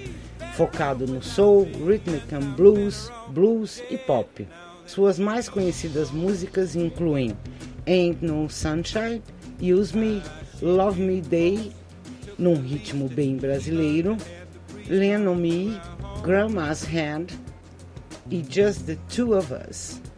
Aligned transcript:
focado 0.56 1.06
no 1.06 1.22
soul, 1.22 1.70
rhythm 1.86 2.16
and 2.34 2.56
blues, 2.56 3.11
blues 3.28 3.84
e 3.88 4.00
pop. 4.00 4.48
Suas 4.88 5.20
mais 5.20 5.48
conhecidas 5.48 6.09
músicas 6.09 6.76
incluem 6.76 7.38
Ain't 7.86 8.26
No 8.26 8.50
Sunshine, 8.50 9.22
Use 9.61 9.95
Me, 9.95 10.23
Love 10.64 11.00
Me 11.00 11.22
Day, 11.22 11.72
num 12.36 12.56
ritmo 12.56 13.08
bem 13.08 13.38
brasileiro, 13.38 14.17
Lean 14.88 15.28
on 15.28 15.36
Me, 15.36 15.80
Grandma's 16.23 16.83
Hand 16.83 17.27
e 18.32 18.44
Just 18.49 18.88
the 18.88 18.98
Two 19.08 19.38
of 19.38 19.54
Us. 19.54 20.08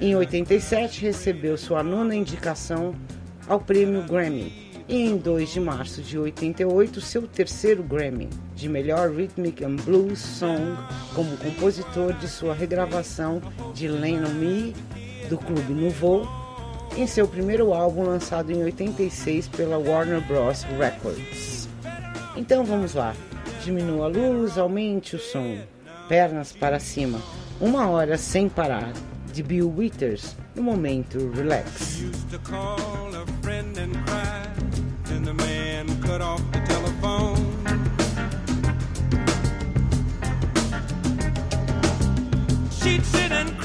Em 0.00 0.16
87 0.16 1.02
recebeu 1.02 1.58
sua 1.58 1.82
nona 1.82 2.14
indicação 2.14 2.94
ao 3.46 3.60
prêmio 3.60 4.02
Grammy. 4.04 4.70
E 4.88 5.04
em 5.04 5.18
2 5.18 5.52
de 5.52 5.60
março 5.60 6.00
de 6.00 6.18
88 6.18 7.02
seu 7.02 7.28
terceiro 7.28 7.82
Grammy 7.82 8.30
de 8.56 8.66
melhor 8.66 9.10
Rhythmic 9.10 9.62
and 9.62 9.76
Blues 9.76 10.18
Song 10.18 10.76
como 11.14 11.36
compositor 11.36 12.14
de 12.14 12.26
sua 12.26 12.54
regravação 12.54 13.42
de 13.74 13.88
Lean 13.88 14.24
on 14.26 14.34
Me 14.34 14.74
do 15.28 15.36
Clube 15.36 15.72
Nouveau 15.72 16.26
em 16.96 17.06
seu 17.06 17.28
primeiro 17.28 17.72
álbum 17.74 18.02
lançado 18.02 18.50
em 18.50 18.64
86 18.64 19.48
pela 19.48 19.78
Warner 19.78 20.20
Bros. 20.22 20.64
Records. 20.78 21.68
Então 22.36 22.64
vamos 22.64 22.94
lá, 22.94 23.14
diminua 23.62 24.06
a 24.06 24.08
luz, 24.08 24.56
aumente 24.56 25.14
o 25.14 25.18
som, 25.18 25.58
pernas 26.08 26.52
para 26.52 26.80
cima, 26.80 27.20
uma 27.60 27.88
hora 27.88 28.16
sem 28.16 28.48
parar, 28.48 28.92
de 29.32 29.42
Bill 29.42 29.66
Withers, 29.66 30.34
no 30.54 30.62
momento 30.62 31.18
relax. 31.34 31.98
She'd 42.82 43.04
sit 43.04 43.32
and 43.32 43.59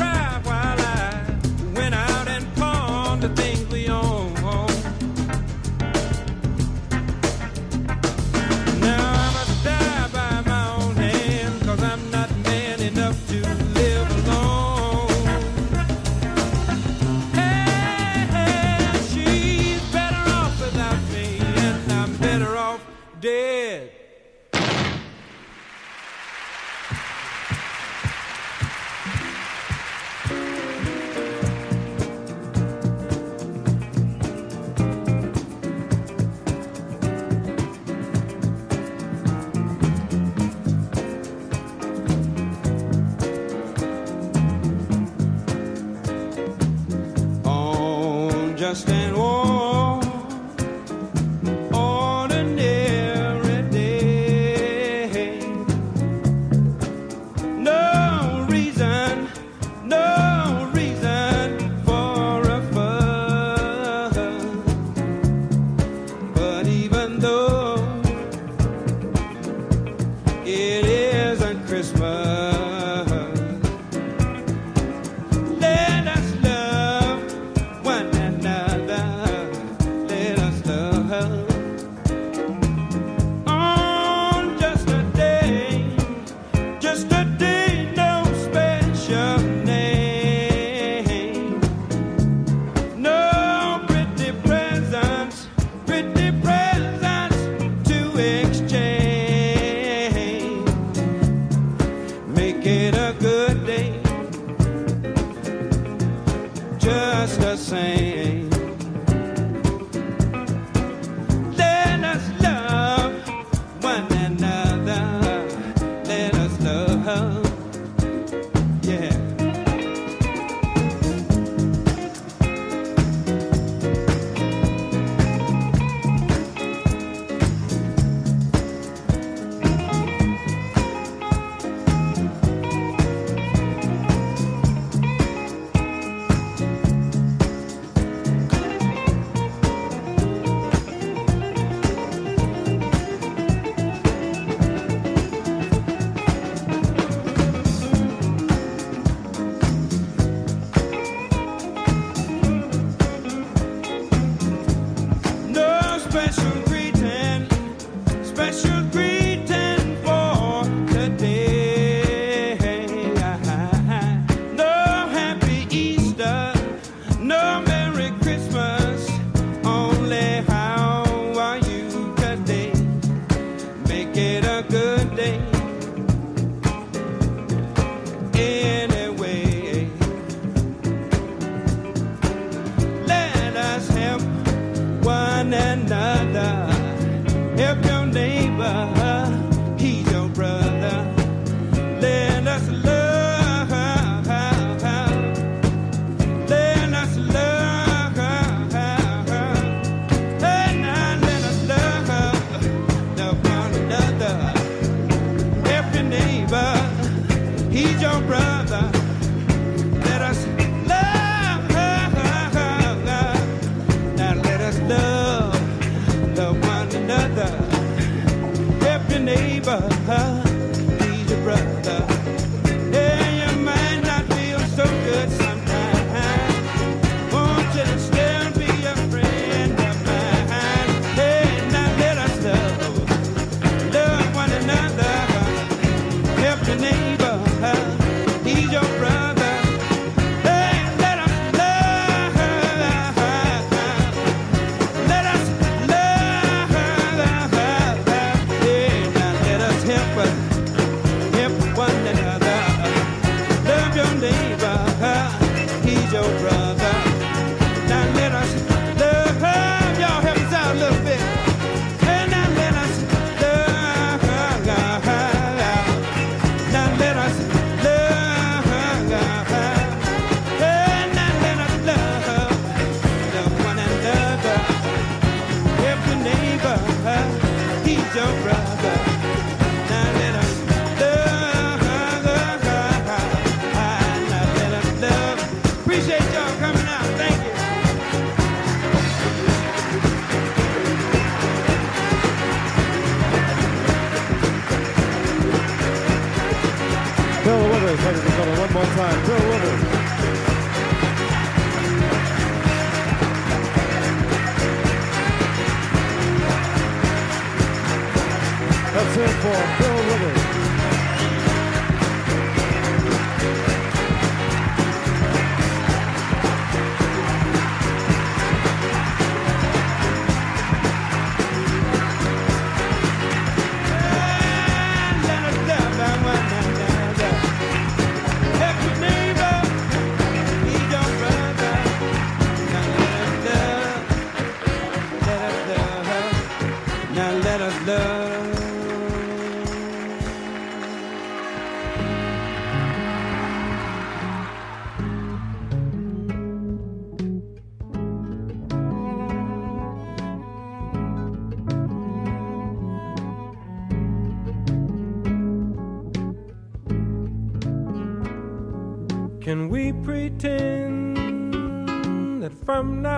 around 362.86 363.15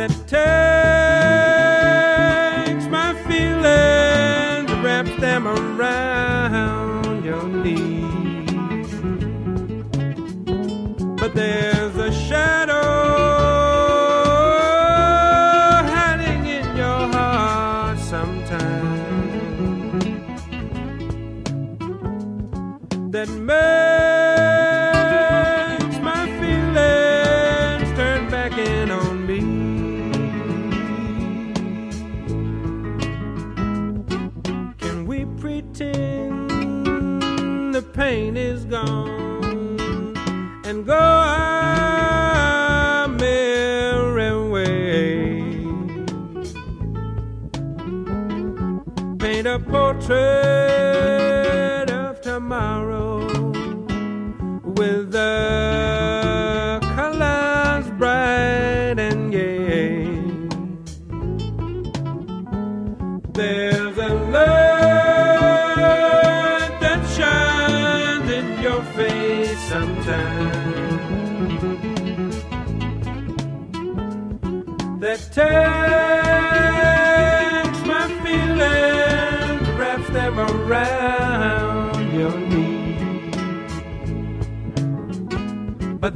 your 0.00 0.08
knee. 0.08 0.59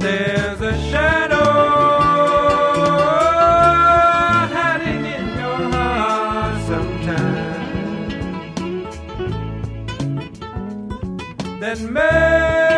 There's 0.05 0.61
a 0.61 0.77
shadow 0.91 1.49
hiding 4.53 5.03
in 5.03 5.25
your 5.39 5.61
heart 5.73 6.57
sometimes 6.67 8.13
that 11.59 11.79
makes 11.97 12.69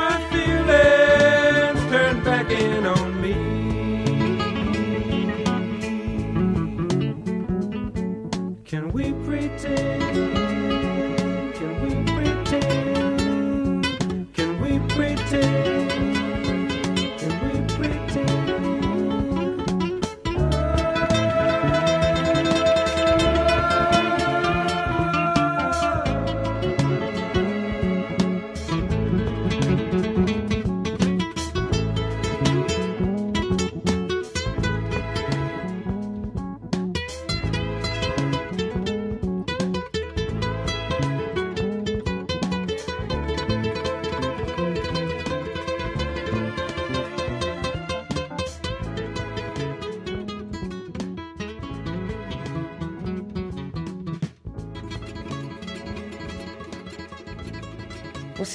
my 0.00 0.14
feelings 0.32 1.82
turn 1.92 2.14
back 2.24 2.50
in 2.50 2.84
on 2.84 3.08
me. 3.22 3.34
Can 8.64 8.84
we 8.90 9.12
pretend? 9.24 10.53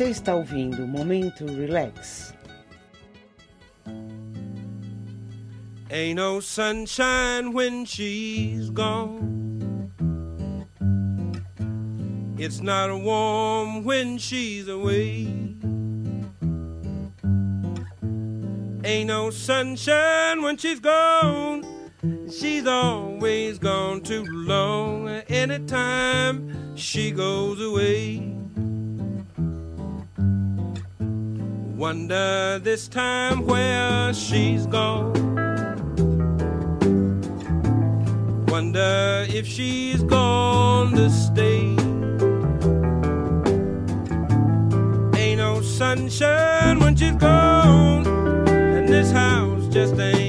Está 0.10 0.36
ouvindo 0.36 0.88
Momento 0.88 1.46
Relax. 1.46 2.34
Ain't 5.92 6.16
no 6.18 6.40
sunshine 6.40 7.54
when 7.54 7.86
she's 7.86 8.70
gone. 8.72 9.92
It's 12.38 12.60
not 12.62 12.90
warm 13.02 13.84
when 13.84 14.18
she's 14.18 14.68
away. 14.68 15.28
Ain't 18.84 19.08
no 19.08 19.30
sunshine 19.30 20.42
when 20.42 20.58
she's 20.58 20.80
gone. 20.80 21.64
She's 22.32 22.66
always 22.66 23.60
gone 23.60 24.02
too 24.02 24.26
long. 24.26 25.08
Anytime 25.28 26.76
she 26.76 27.12
goes 27.12 27.62
away. 27.62 28.39
Wonder 31.80 32.60
this 32.60 32.90
time 32.90 33.46
where 33.46 34.14
she's 34.14 34.66
gone. 34.66 35.14
Wonder 38.48 39.26
if 39.30 39.48
she's 39.48 40.04
gone 40.04 40.92
to 40.92 41.10
stay. 41.10 41.68
Ain't 45.18 45.38
no 45.38 45.62
sunshine 45.62 46.80
when 46.80 46.98
she's 46.98 47.16
gone, 47.16 48.06
and 48.50 48.90
this 48.90 49.12
house 49.12 49.66
just 49.68 49.98
ain't 49.98 50.29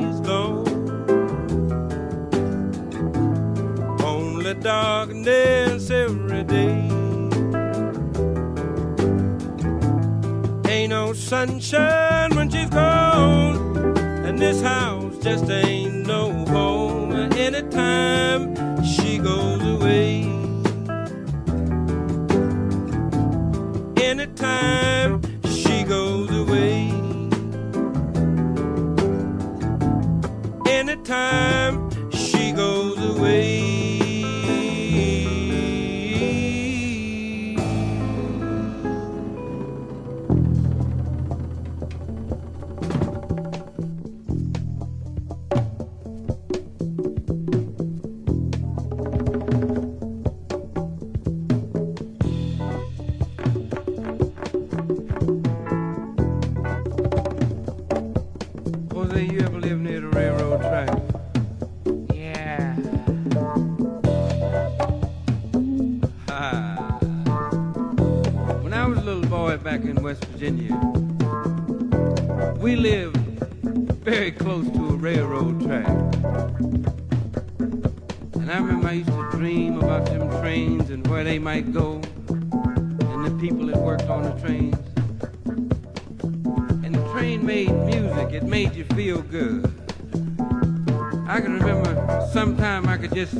darkness 4.61 5.89
every 5.89 6.43
day. 6.43 6.87
Ain't 10.69 10.91
no 10.91 11.13
sunshine 11.13 12.35
when 12.35 12.49
she's 12.49 12.69
gone, 12.69 13.97
and 14.25 14.37
this 14.37 14.61
house 14.61 15.17
just 15.17 15.49
ain't 15.49 16.05
no 16.05 16.45
home 16.45 17.11
anytime 17.33 18.55
she 18.83 19.17
goes 19.17 19.63
away. 19.63 20.23
Anytime 23.97 25.21
she 25.45 25.83
goes 25.83 26.29
away. 26.29 26.91
Anytime 30.67 31.50
sometime 92.71 92.89
I 92.89 92.97
could 92.97 93.13
just 93.13 93.35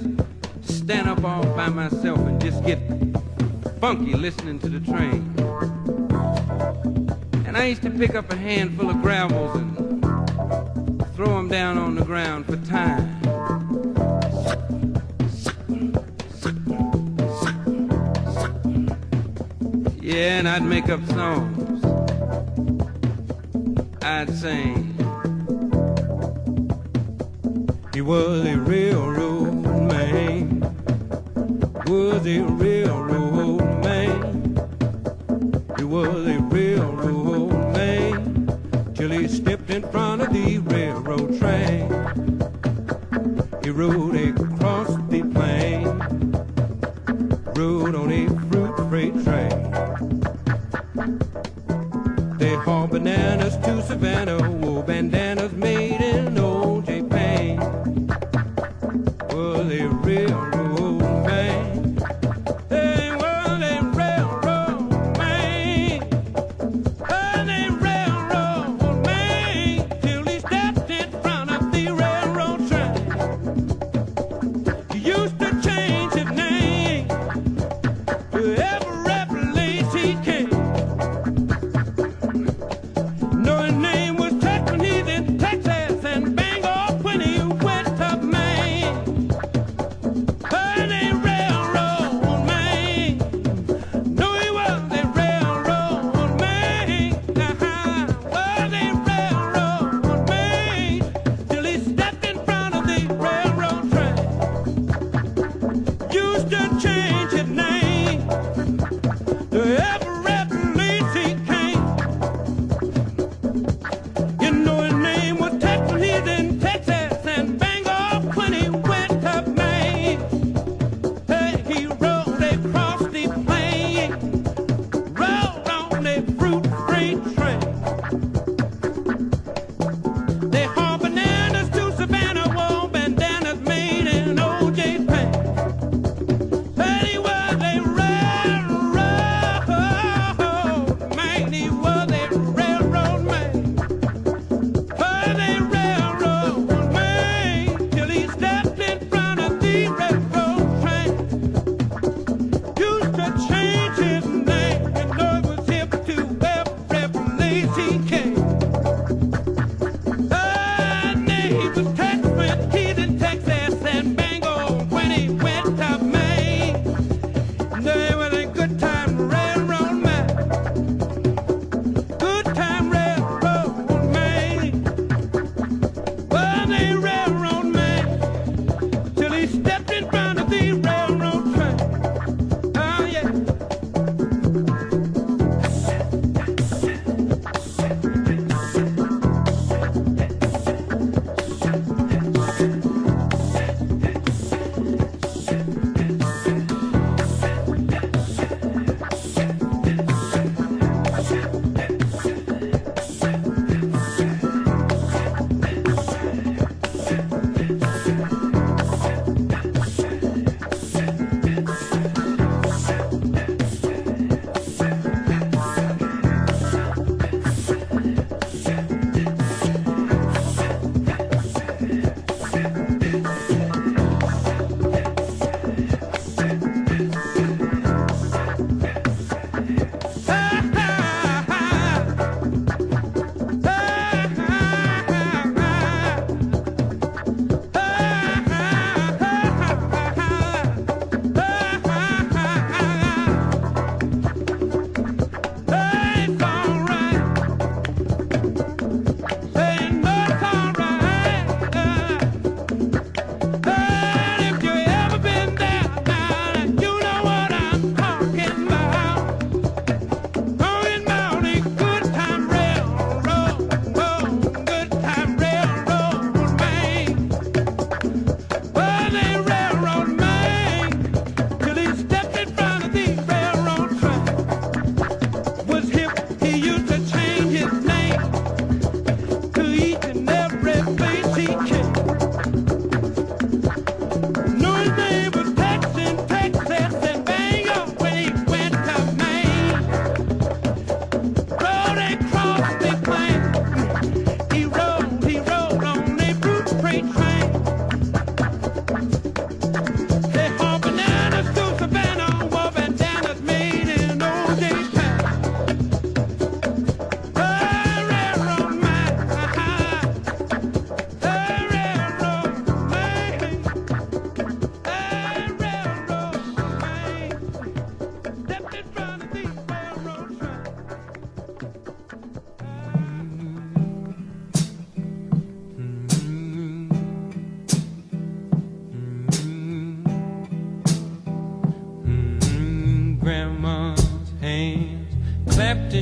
stand 0.64 1.08
up 1.08 1.24
all 1.24 1.44
by 1.56 1.70
myself 1.70 2.20
and 2.20 2.42
just 2.42 2.62
get 2.66 2.80
funky 3.80 4.14
listening 4.14 4.60
to 4.60 4.68
the 4.68 4.82
train. 4.82 5.34
And 7.46 7.56
I 7.56 7.68
used 7.68 7.82
to 7.84 7.90
pick 7.92 8.14
up 8.14 8.30
a 8.30 8.36
handful 8.36 8.90
of 8.90 9.02
gravels 9.02 9.56
and 9.56 10.04
throw 11.16 11.38
them 11.38 11.48
down 11.48 11.78
on 11.78 11.96
the 11.96 12.04
ground 12.04 12.46
for 12.46 12.58
time. 12.58 13.08
Yeah, 20.02 20.40
and 20.40 20.50
I'd 20.50 20.64
make 20.64 20.90
up 20.90 21.06
songs. 21.08 21.86
I'd 24.04 24.30
sing. 24.36 24.91
He 28.02 28.08
was 28.08 28.44
a 28.48 28.58
railroad 28.58 29.54
man. 29.88 30.62
Was 31.86 32.26
a 32.26 32.40
railroad 32.42 33.41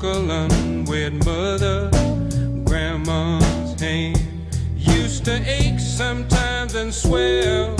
Local 0.00 0.30
unwed 0.30 1.24
mother. 1.24 1.90
Grandma's 2.64 3.80
hand 3.80 4.20
used 4.76 5.24
to 5.24 5.42
ache 5.50 5.80
sometimes 5.80 6.74
and 6.76 6.94
swell. 6.94 7.74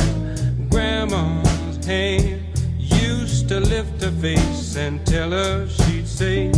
Grandma's 0.69 1.85
hand 1.87 2.41
used 2.77 3.49
to 3.49 3.61
lift 3.61 4.03
her 4.03 4.11
face 4.11 4.77
and 4.77 5.05
tell 5.07 5.31
her 5.31 5.69
she'd 5.69 6.09
say, 6.09 6.51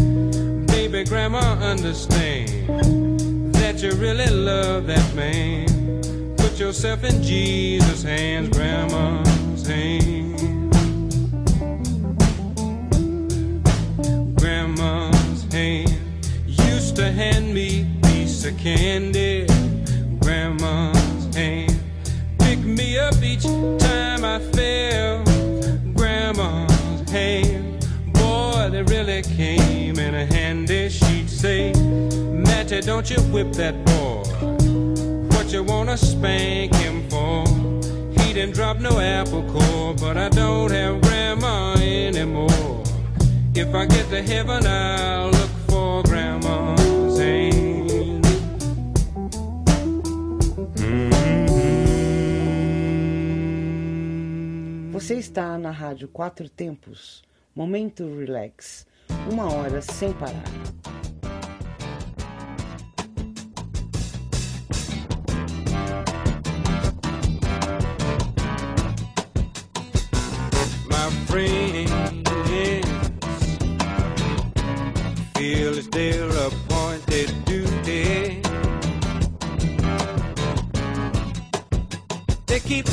Baby, 0.67 1.05
Grandma, 1.05 1.59
understand 1.61 3.53
that 3.55 3.83
you 3.83 3.93
really 3.93 4.31
love 4.31 4.87
that 4.87 5.15
man. 5.15 6.37
Put 6.37 6.59
yourself 6.59 7.05
in 7.05 7.23
Jesus' 7.23 8.03
hands, 8.03 8.49
Grandma's 8.57 9.67
hands. 9.67 10.50
Hand 17.21 17.53
me 17.53 17.83
a 17.83 18.07
piece 18.07 18.47
of 18.47 18.57
candy. 18.57 19.47
Grandma's 20.21 21.35
hand 21.35 21.79
pick 22.39 22.59
me 22.61 22.99
up 22.99 23.15
each 23.23 23.45
time 23.45 24.25
I 24.25 24.39
fell. 24.55 25.23
Grandma's 25.93 27.11
hand, 27.11 27.87
boy, 28.15 28.71
they 28.73 28.83
really 28.85 29.21
came 29.21 29.99
in 29.99 30.15
handy. 30.33 30.89
She'd 30.89 31.29
say, 31.29 31.75
Matty, 32.47 32.81
don't 32.81 33.11
you 33.11 33.21
whip 33.35 33.53
that 33.53 33.77
boy. 33.85 34.23
What 35.37 35.53
you 35.53 35.63
wanna 35.63 35.99
spank 35.99 36.75
him 36.77 37.07
for? 37.11 37.45
He 38.19 38.33
didn't 38.33 38.55
drop 38.55 38.79
no 38.79 38.99
apple 38.99 39.43
core, 39.53 39.93
but 39.95 40.17
I 40.17 40.31
don't 40.31 40.71
have 40.71 41.03
grandma 41.03 41.75
anymore. 41.75 42.83
If 43.55 43.75
I 43.75 43.85
get 43.85 44.09
to 44.09 44.23
heaven, 44.23 44.67
I'll 44.67 45.31
look 45.31 45.51
for 45.69 46.03
grandma's 46.05 46.30
Você 55.11 55.17
está 55.17 55.59
na 55.59 55.73
Rádio 55.73 56.07
Quatro 56.07 56.49
Tempos. 56.49 57.25
Momento 57.53 58.05
Relax. 58.17 58.87
Uma 59.29 59.53
hora 59.53 59.83
sem 59.83 60.13
parar. 60.13 60.45
my 70.89 71.11
friends 71.27 71.91
feel 75.37 75.77
it's 75.77 75.89
their 75.89 76.29
appointed 76.47 77.35
duty. 77.47 78.43
They 82.47 82.61
keep 82.61 82.87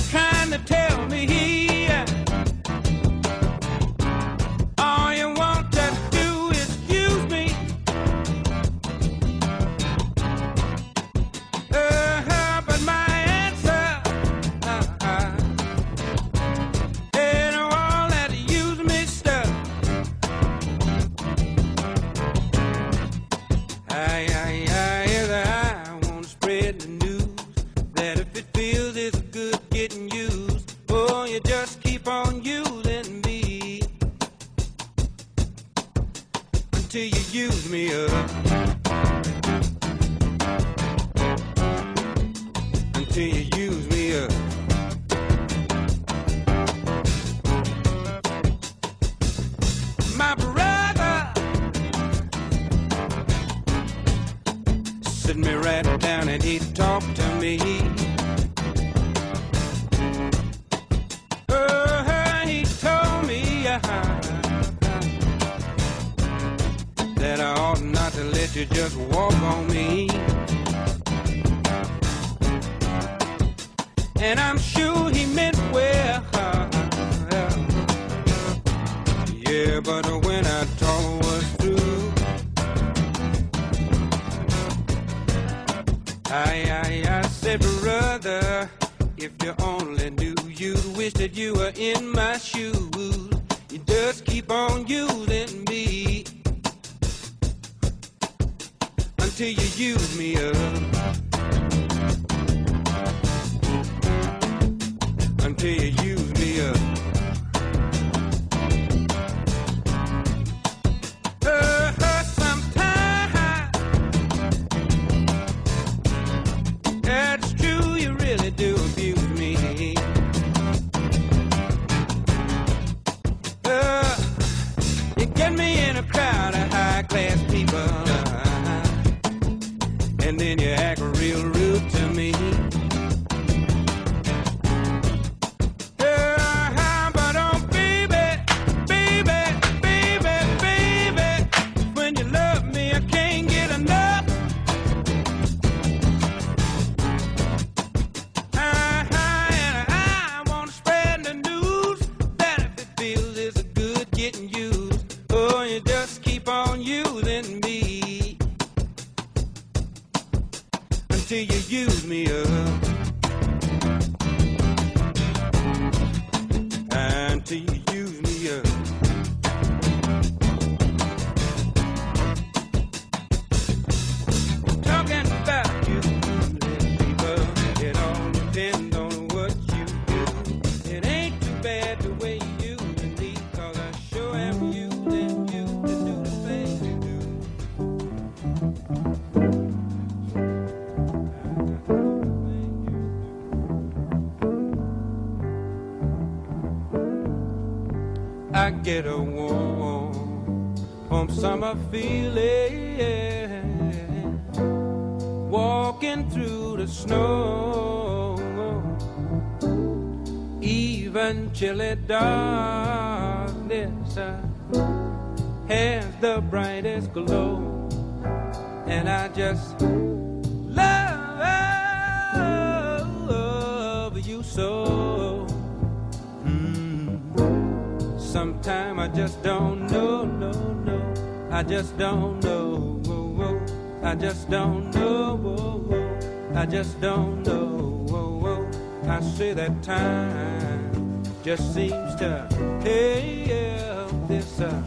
Sometime 228.37 228.99
I 228.99 229.07
just 229.07 229.41
don't 229.41 229.87
know, 229.91 230.23
no, 230.23 230.51
no. 230.51 231.49
I 231.49 231.63
just 231.63 231.97
don't 231.97 232.39
know. 232.43 233.01
whoa, 233.03 233.29
whoa. 233.37 233.59
I 234.03 234.13
just 234.13 234.47
don't 234.47 234.91
know. 234.93 235.35
whoa, 235.37 235.77
whoa. 235.89 236.53
I 236.53 236.67
just 236.67 237.01
don't 237.01 237.41
know. 237.41 238.05
whoa, 238.07 238.37
whoa. 238.37 239.09
I 239.09 239.21
say 239.21 239.53
that 239.53 239.81
time 239.81 241.23
just 241.43 241.73
seems 241.73 242.13
to 242.17 242.47
hey 242.83 244.05
this 244.27 244.61
uh, 244.61 244.83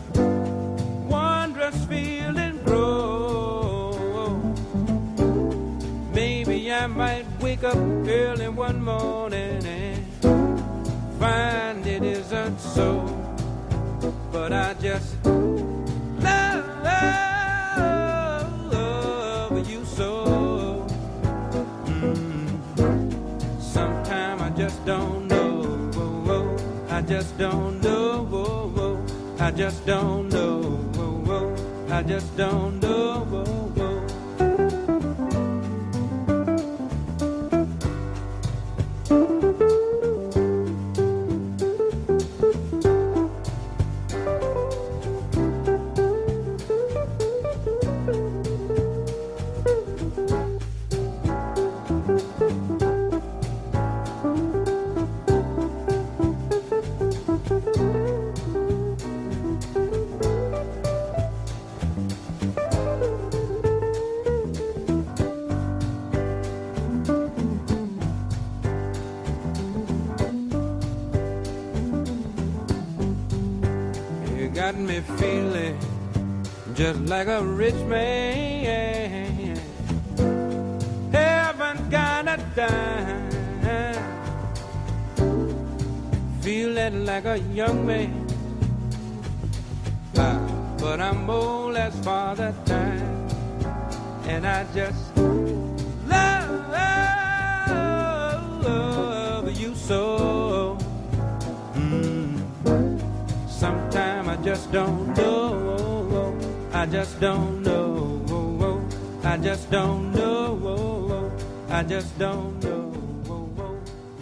wondrous 1.09 1.85
feeling 1.87 2.57
grow. 2.63 3.91
Maybe 6.15 6.73
I 6.73 6.87
might 6.87 7.27
wake 7.41 7.65
up 7.65 7.77
early 7.77 8.49
one 8.49 8.81
morning 8.81 9.67
and 9.67 10.07
find 11.19 11.85
it 11.85 12.05
isn't 12.05 12.61
so. 12.61 13.10
But 14.51 14.59
I 14.59 14.75
just 14.83 15.15
love 18.73 19.71
you 19.71 19.85
so. 19.85 20.89
Mm. 21.85 23.63
Sometime 23.63 24.43
I 24.43 24.51
just 24.51 24.85
don't 24.85 25.29
know. 25.29 25.63
whoa, 25.95 26.25
whoa. 26.27 26.57
I 26.89 27.01
just 27.01 27.39
don't 27.39 27.81
know. 27.81 28.25
whoa. 28.25 29.01
I 29.39 29.53
just 29.53 29.87
don't 29.87 30.29
know. 30.31 30.81
I 31.89 32.03
just 32.03 32.37
don't 32.37 32.81
know. 32.81 33.60
Like 77.21 77.39
a 77.39 77.45
rich 77.45 77.75
man. 77.85 79.55
Haven't 81.13 81.91
got 81.91 82.27
a 82.27 82.39
dime. 82.57 83.31
Feeling 86.41 87.05
like 87.05 87.27
a 87.27 87.39
young 87.53 87.85
man. 87.85 88.27
Ah, 90.17 90.41
but 90.79 90.99
I'm 90.99 91.29
old 91.29 91.77
as 91.77 91.95
father 92.01 92.55
time. 92.65 93.29
And 94.27 94.47
I 94.47 94.65
just 94.73 95.15
love, 96.09 96.71
love 98.65 99.61
you 99.61 99.75
so. 99.75 100.79
Mm. 101.75 102.41
Sometime 103.47 104.31
I 104.31 104.37
just 104.37 104.73
don't 104.73 105.15
know. 105.19 105.50
Don't 107.21 107.63
know. 107.63 108.81
I 109.23 109.37
just 109.37 109.71
don't 109.71 110.11
know. 110.15 111.31
I 111.69 111.83
just 111.83 112.19
don't 112.19 112.59
know. 112.65 112.93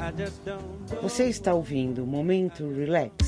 I 0.01 0.11
just 0.11 0.45
don't 0.45 0.91
know. 0.91 1.01
Você 1.03 1.29
está 1.29 1.55
ouvindo 1.55 2.05
Momento 2.05 2.69
Relax. 2.69 3.28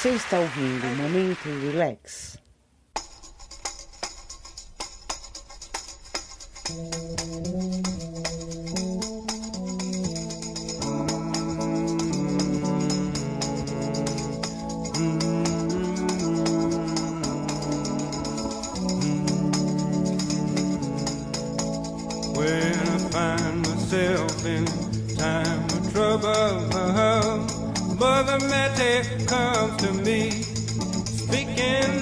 Você 0.00 0.14
está 0.14 0.38
ouvindo 0.38 0.86
o 0.86 0.96
Momento 0.96 1.46
Relax. 1.72 2.38
When 22.34 22.72
I 22.72 22.98
find 23.10 23.68
myself 23.68 24.46
in 24.46 24.64
time 25.14 25.64
of 25.64 25.92
trouble. 25.92 27.09
Mother 28.00 28.38
Mary 28.48 29.04
comes 29.26 29.76
to 29.82 29.92
me, 29.92 30.30
speaking 31.04 31.99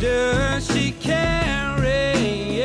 Does 0.00 0.66
she 0.72 0.92
carry 0.92 2.62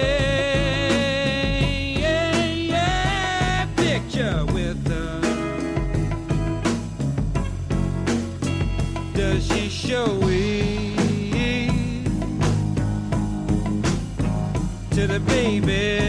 a 2.73 3.67
picture 3.75 4.45
with 4.53 4.87
her? 4.87 5.19
Does 9.13 9.45
she 9.47 9.67
show 9.67 10.19
it 10.23 12.05
to 14.91 15.07
the 15.07 15.19
baby? 15.19 16.06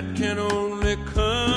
that 0.00 0.14
can 0.14 0.38
only 0.38 0.96
come. 1.12 1.47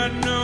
I 0.00 0.08
know. 0.20 0.39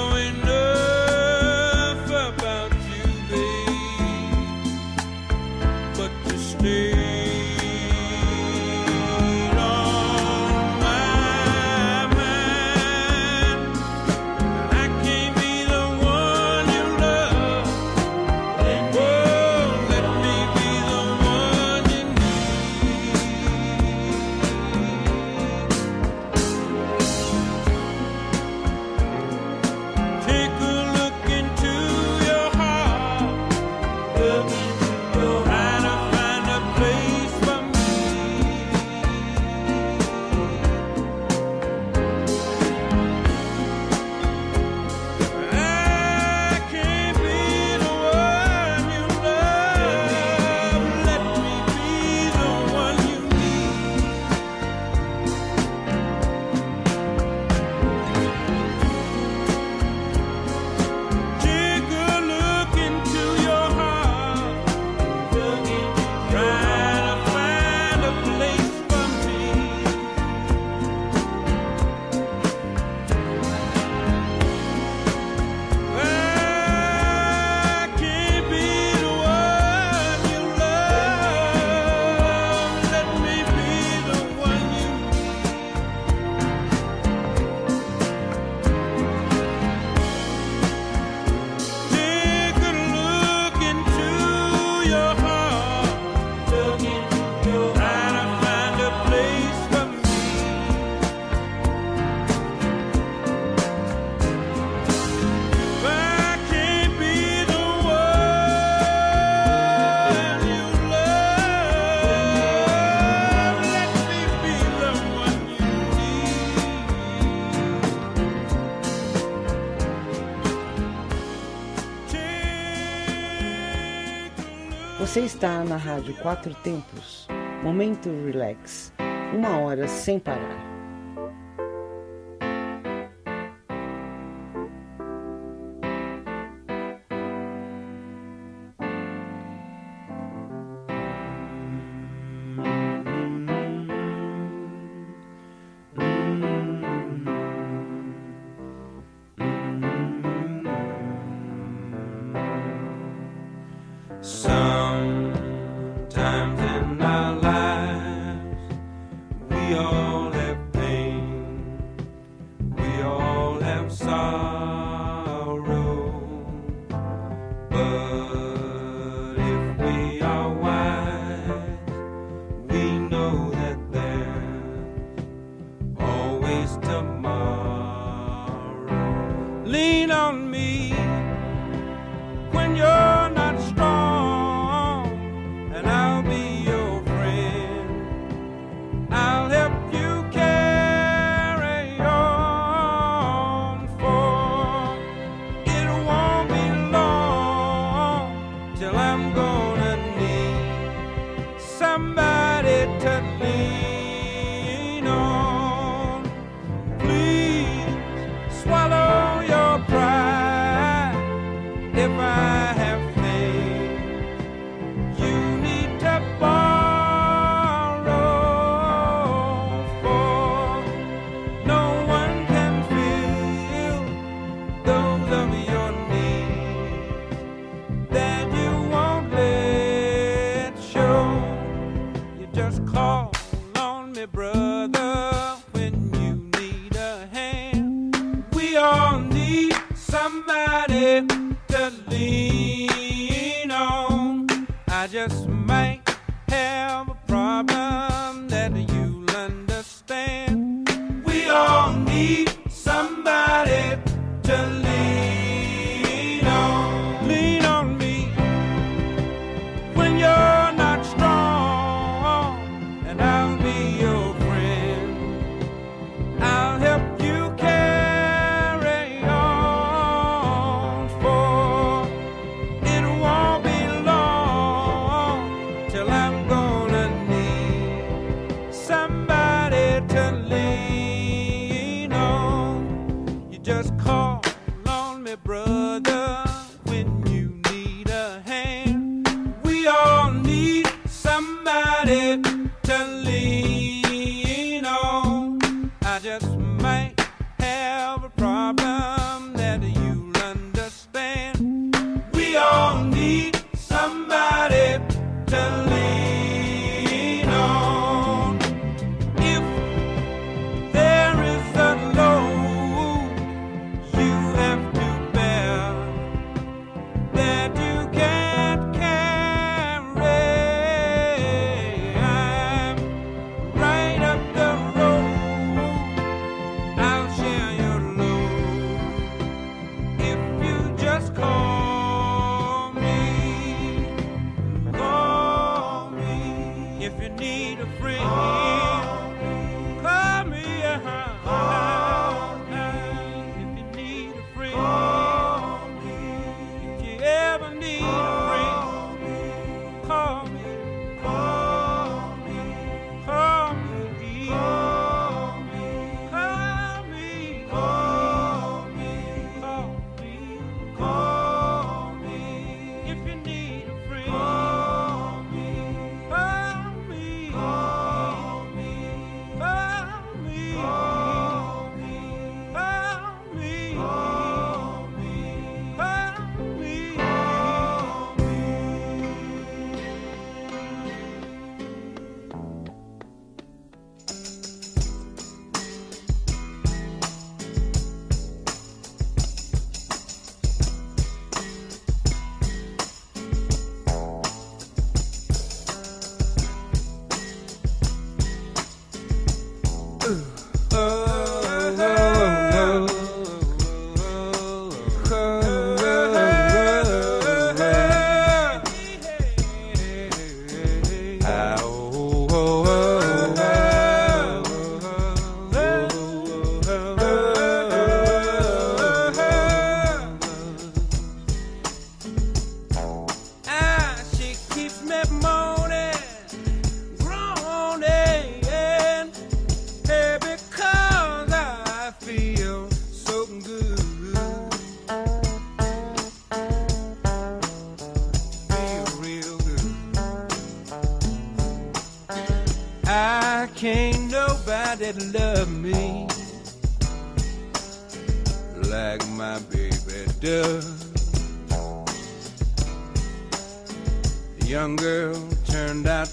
Você 125.06 125.20
está 125.20 125.62
na 125.62 125.76
Rádio 125.76 126.16
Quatro 126.16 126.52
Tempos, 126.52 127.28
Momento 127.62 128.10
Relax, 128.26 128.92
uma 129.32 129.56
hora 129.60 129.86
sem 129.86 130.18
parar. 130.18 130.75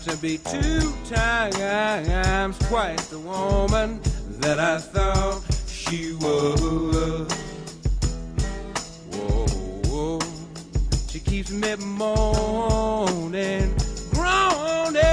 to 0.04 0.18
be 0.18 0.38
two 0.38 0.94
times 1.06 2.58
twice 2.68 3.08
the 3.08 3.20
woman 3.20 4.02
that 4.40 4.60
I 4.60 4.78
thought 4.78 5.42
she 5.66 6.12
was. 6.16 7.32
Whoa, 9.12 9.48
whoa. 9.88 10.20
She 11.08 11.20
keeps 11.22 11.52
me 11.52 11.76
moaning, 11.78 13.74
groaning. 14.12 15.13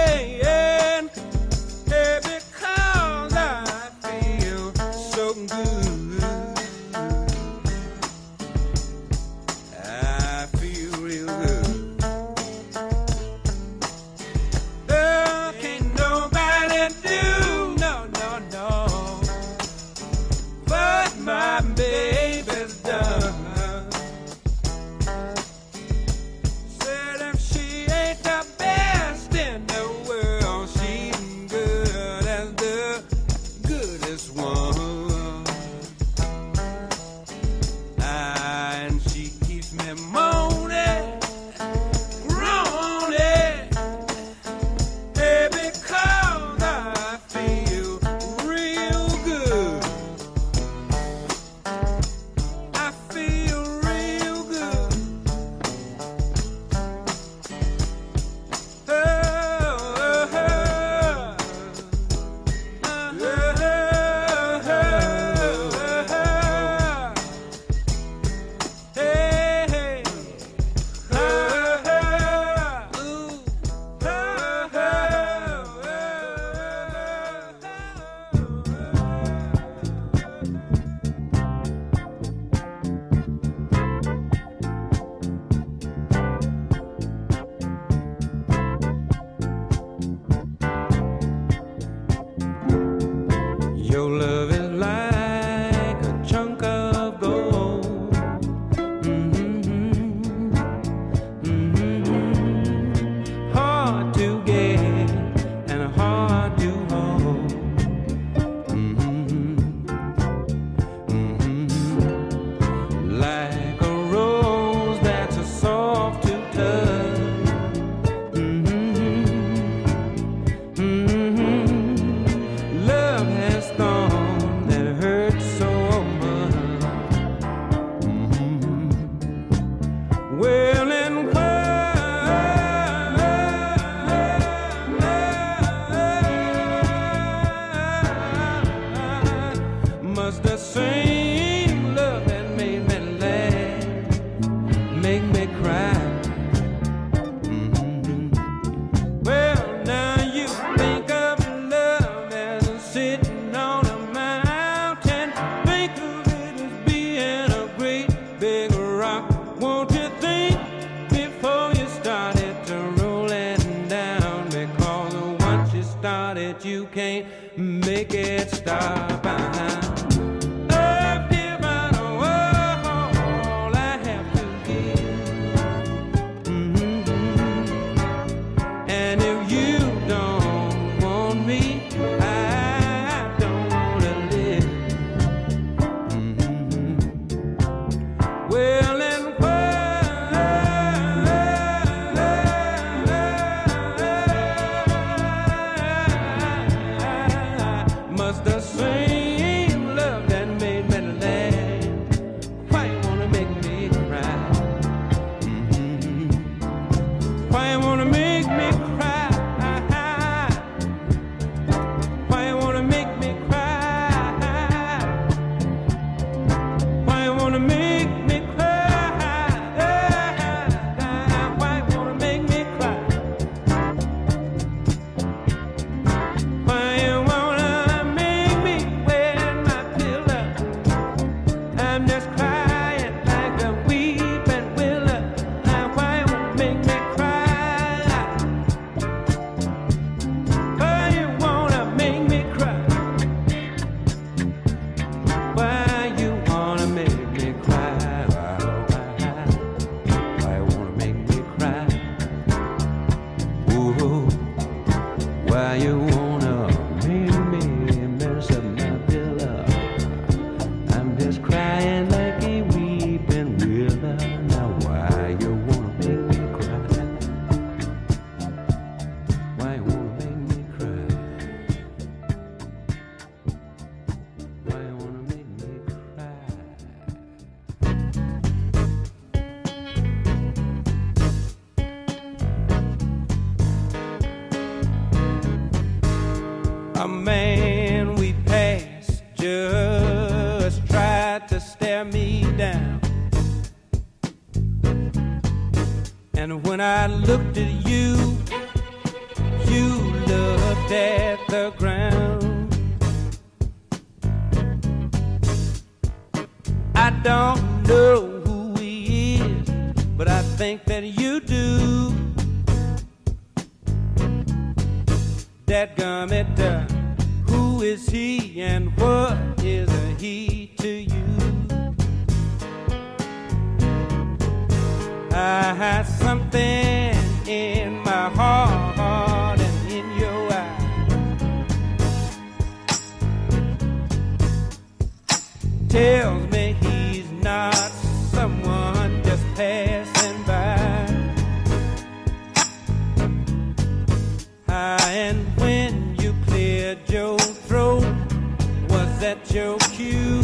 That 349.53 349.79
your? 349.99 350.43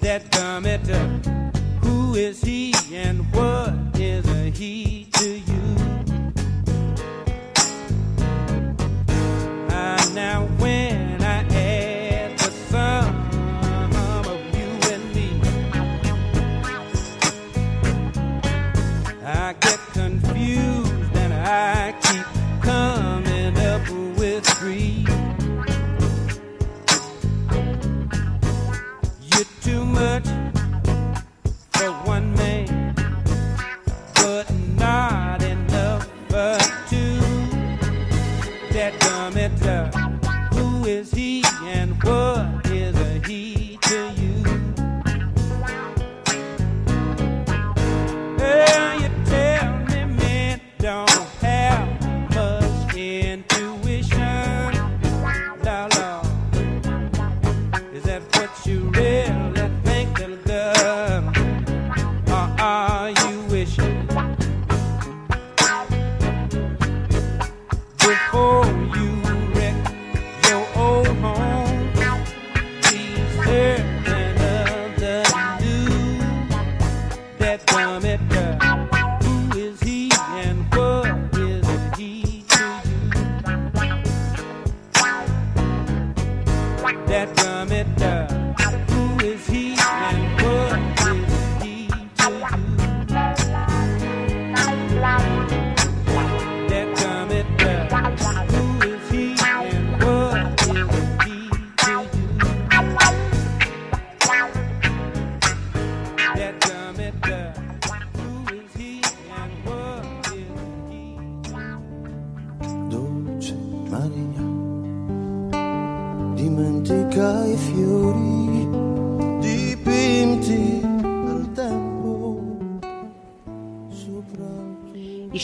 That 0.00 0.47